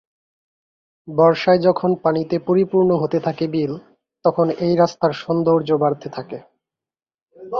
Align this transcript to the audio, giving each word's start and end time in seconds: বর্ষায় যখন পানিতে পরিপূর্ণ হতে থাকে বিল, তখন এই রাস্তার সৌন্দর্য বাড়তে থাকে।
বর্ষায় 1.07 1.61
যখন 1.67 1.91
পানিতে 2.03 2.35
পরিপূর্ণ 2.47 2.89
হতে 3.01 3.17
থাকে 3.19 3.45
বিল, 3.47 3.71
তখন 4.25 4.47
এই 4.65 4.73
রাস্তার 4.75 5.11
সৌন্দর্য 5.21 5.69
বাড়তে 5.83 6.07
থাকে। 6.09 6.37